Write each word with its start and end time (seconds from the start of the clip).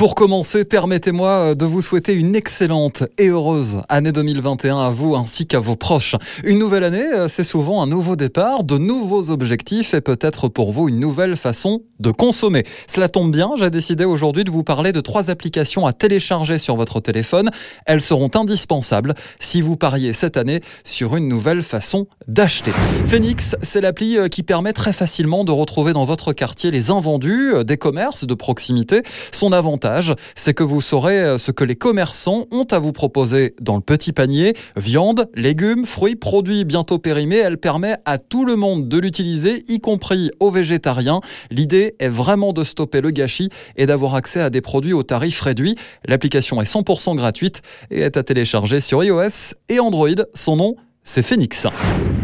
Pour 0.00 0.14
commencer, 0.14 0.64
permettez-moi 0.64 1.54
de 1.54 1.66
vous 1.66 1.82
souhaiter 1.82 2.14
une 2.14 2.34
excellente 2.34 3.02
et 3.18 3.28
heureuse 3.28 3.82
année 3.90 4.12
2021 4.12 4.78
à 4.78 4.88
vous 4.88 5.14
ainsi 5.14 5.46
qu'à 5.46 5.60
vos 5.60 5.76
proches. 5.76 6.16
Une 6.42 6.58
nouvelle 6.58 6.84
année, 6.84 7.04
c'est 7.28 7.44
souvent 7.44 7.82
un 7.82 7.86
nouveau 7.86 8.16
départ, 8.16 8.64
de 8.64 8.78
nouveaux 8.78 9.28
objectifs 9.28 9.92
et 9.92 10.00
peut-être 10.00 10.48
pour 10.48 10.72
vous 10.72 10.88
une 10.88 10.98
nouvelle 10.98 11.36
façon 11.36 11.82
de 11.98 12.10
consommer. 12.10 12.64
Cela 12.88 13.10
tombe 13.10 13.30
bien, 13.30 13.50
j'ai 13.58 13.68
décidé 13.68 14.06
aujourd'hui 14.06 14.44
de 14.44 14.50
vous 14.50 14.64
parler 14.64 14.92
de 14.92 15.02
trois 15.02 15.28
applications 15.28 15.84
à 15.84 15.92
télécharger 15.92 16.58
sur 16.58 16.76
votre 16.76 17.00
téléphone. 17.00 17.50
Elles 17.84 18.00
seront 18.00 18.30
indispensables 18.34 19.12
si 19.38 19.60
vous 19.60 19.76
pariez 19.76 20.14
cette 20.14 20.38
année 20.38 20.62
sur 20.82 21.14
une 21.14 21.28
nouvelle 21.28 21.60
façon 21.60 22.06
d'acheter. 22.26 22.72
Phoenix, 23.04 23.54
c'est 23.60 23.82
l'appli 23.82 24.16
qui 24.30 24.44
permet 24.44 24.72
très 24.72 24.94
facilement 24.94 25.44
de 25.44 25.52
retrouver 25.52 25.92
dans 25.92 26.06
votre 26.06 26.32
quartier 26.32 26.70
les 26.70 26.88
invendus 26.88 27.52
des 27.66 27.76
commerces 27.76 28.26
de 28.26 28.32
proximité. 28.32 29.02
Son 29.30 29.52
avantage 29.52 29.89
c'est 30.36 30.54
que 30.54 30.62
vous 30.62 30.80
saurez 30.80 31.18
euh, 31.18 31.38
ce 31.38 31.50
que 31.50 31.64
les 31.64 31.76
commerçants 31.76 32.46
ont 32.50 32.66
à 32.70 32.78
vous 32.78 32.92
proposer 32.92 33.54
dans 33.60 33.76
le 33.76 33.80
petit 33.80 34.12
panier. 34.12 34.54
Viande, 34.76 35.28
légumes, 35.34 35.84
fruits, 35.84 36.16
produits 36.16 36.64
bientôt 36.64 36.98
périmés. 36.98 37.38
Elle 37.38 37.58
permet 37.58 37.96
à 38.04 38.18
tout 38.18 38.44
le 38.44 38.56
monde 38.56 38.88
de 38.88 38.98
l'utiliser, 38.98 39.64
y 39.68 39.80
compris 39.80 40.30
aux 40.40 40.50
végétariens. 40.50 41.20
L'idée 41.50 41.94
est 41.98 42.08
vraiment 42.08 42.52
de 42.52 42.64
stopper 42.64 43.00
le 43.00 43.10
gâchis 43.10 43.50
et 43.76 43.86
d'avoir 43.86 44.14
accès 44.14 44.40
à 44.40 44.50
des 44.50 44.60
produits 44.60 44.92
au 44.92 45.02
tarif 45.02 45.40
réduit. 45.40 45.76
L'application 46.06 46.60
est 46.60 46.72
100% 46.72 47.16
gratuite 47.16 47.62
et 47.90 48.00
est 48.00 48.16
à 48.16 48.22
télécharger 48.22 48.80
sur 48.80 49.02
iOS 49.02 49.54
et 49.68 49.80
Android. 49.80 50.08
Son 50.34 50.56
nom, 50.56 50.76
c'est 51.04 51.22
Phoenix. 51.22 51.66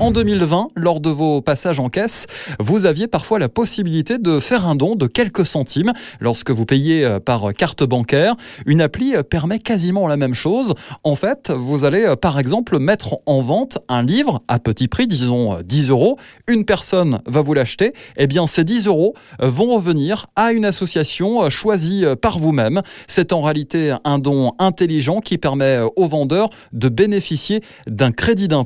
En 0.00 0.10
2020, 0.10 0.68
lors 0.74 0.98
de 0.98 1.10
vos 1.10 1.40
passages 1.42 1.78
en 1.78 1.88
caisse, 1.88 2.26
vous 2.58 2.86
aviez 2.86 3.06
parfois 3.06 3.38
la 3.38 3.48
possibilité 3.48 4.18
de 4.18 4.40
faire 4.40 4.66
un 4.66 4.74
don 4.74 4.96
de 4.96 5.06
quelques 5.06 5.46
centimes 5.46 5.92
lorsque 6.18 6.50
vous 6.50 6.66
payez 6.66 7.04
euh, 7.04 7.20
par 7.20 7.54
carte 7.54 7.84
bancaire. 7.84 8.34
Une 8.66 8.80
appli 8.80 9.14
euh, 9.14 9.22
permet 9.22 9.60
quasiment 9.60 10.08
la 10.08 10.16
même 10.16 10.34
chose. 10.34 10.74
En 11.04 11.14
fait, 11.14 11.52
vous 11.54 11.84
allez 11.84 12.04
euh, 12.04 12.16
par 12.16 12.40
exemple 12.40 12.80
mettre 12.80 13.18
en 13.26 13.42
vente 13.42 13.78
un 13.88 14.02
livre 14.02 14.42
à 14.48 14.58
petit 14.58 14.88
prix, 14.88 15.06
disons 15.06 15.58
10 15.62 15.90
euros. 15.90 16.18
Une 16.48 16.64
personne 16.64 17.20
va 17.26 17.42
vous 17.42 17.54
l'acheter. 17.54 17.92
Eh 18.16 18.26
bien, 18.26 18.48
ces 18.48 18.64
10 18.64 18.88
euros 18.88 19.14
vont 19.38 19.76
revenir 19.76 20.26
à 20.34 20.52
une 20.52 20.64
association 20.64 21.48
choisie 21.48 22.04
par 22.20 22.40
vous-même. 22.40 22.82
C'est 23.06 23.32
en 23.32 23.42
réalité 23.42 23.94
un 24.04 24.18
don 24.18 24.54
intelligent 24.58 25.20
qui 25.20 25.38
permet 25.38 25.78
aux 25.94 26.08
vendeurs 26.08 26.50
de 26.72 26.88
bénéficier 26.88 27.60
d'un 27.86 28.10
crédit 28.10 28.48
d'impôt. 28.48 28.61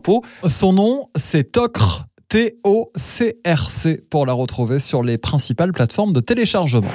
Son 0.47 0.73
nom, 0.73 1.09
c'est 1.17 1.53
Tocre. 1.53 2.07
T-O-C-R-C 2.29 4.03
pour 4.11 4.27
la 4.27 4.33
retrouver 4.33 4.81
sur 4.81 5.05
les 5.05 5.17
principales 5.17 5.73
plateformes 5.73 6.13
de 6.13 6.19
téléchargement. 6.19 6.91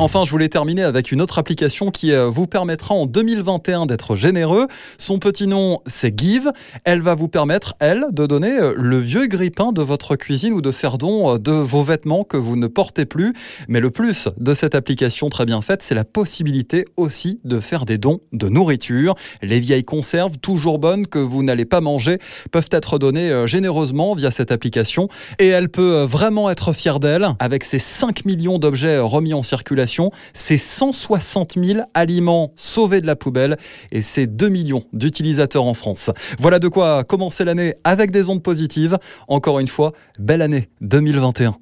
Enfin, 0.00 0.24
je 0.24 0.30
voulais 0.30 0.48
terminer 0.48 0.84
avec 0.84 1.10
une 1.10 1.20
autre 1.20 1.40
application 1.40 1.90
qui 1.90 2.12
euh, 2.12 2.28
vous 2.28 2.46
permettra 2.46 2.94
en 2.94 3.06
2021 3.06 3.86
d'être 3.86 4.14
généreux. 4.14 4.68
Son 4.96 5.18
petit 5.18 5.48
nom, 5.48 5.80
c'est 5.88 6.16
Give. 6.16 6.52
Elle 6.84 7.02
va 7.02 7.16
vous 7.16 7.26
permettre, 7.26 7.74
elle, 7.80 8.06
de 8.12 8.24
donner 8.24 8.52
euh, 8.52 8.74
le 8.76 9.00
vieux 9.00 9.26
grippin 9.26 9.72
de 9.72 9.82
votre 9.82 10.14
cuisine 10.14 10.52
ou 10.52 10.60
de 10.60 10.70
faire 10.70 10.98
don 10.98 11.34
euh, 11.34 11.38
de 11.38 11.50
vos 11.50 11.82
vêtements 11.82 12.22
que 12.22 12.36
vous 12.36 12.54
ne 12.54 12.68
portez 12.68 13.06
plus. 13.06 13.32
Mais 13.66 13.80
le 13.80 13.90
plus 13.90 14.28
de 14.36 14.54
cette 14.54 14.76
application 14.76 15.30
très 15.30 15.46
bien 15.46 15.62
faite, 15.62 15.82
c'est 15.82 15.96
la 15.96 16.04
possibilité 16.04 16.84
aussi 16.96 17.40
de 17.42 17.58
faire 17.58 17.84
des 17.84 17.98
dons 17.98 18.20
de 18.32 18.48
nourriture. 18.48 19.16
Les 19.42 19.58
vieilles 19.58 19.84
conserves, 19.84 20.38
toujours 20.38 20.78
bonnes, 20.78 21.08
que 21.08 21.18
vous 21.18 21.42
n'allez 21.42 21.64
pas 21.64 21.80
manger, 21.80 22.18
peuvent 22.52 22.70
être 22.70 23.00
données 23.00 23.48
généreusement 23.48 24.14
via 24.14 24.30
cette 24.30 24.52
application. 24.52 25.08
Et 25.40 25.48
elle 25.48 25.70
peut 25.70 26.04
vraiment 26.04 26.50
être 26.50 26.72
fière 26.72 27.00
d'elle 27.00 27.30
avec 27.40 27.64
ses 27.64 27.80
5 27.80 28.26
millions 28.26 28.60
d'objets 28.60 29.00
remis 29.00 29.34
en 29.34 29.42
circulation 29.42 29.87
c'est 30.32 30.58
160 30.58 31.54
000 31.62 31.80
aliments 31.94 32.52
sauvés 32.56 33.00
de 33.00 33.06
la 33.06 33.16
poubelle 33.16 33.56
et 33.92 34.02
c'est 34.02 34.26
2 34.26 34.48
millions 34.48 34.84
d'utilisateurs 34.92 35.64
en 35.64 35.74
France. 35.74 36.10
Voilà 36.38 36.58
de 36.58 36.68
quoi 36.68 37.04
commencer 37.04 37.44
l'année 37.44 37.74
avec 37.84 38.10
des 38.10 38.28
ondes 38.28 38.42
positives. 38.42 38.98
Encore 39.28 39.58
une 39.58 39.68
fois, 39.68 39.92
belle 40.18 40.42
année 40.42 40.68
2021. 40.80 41.58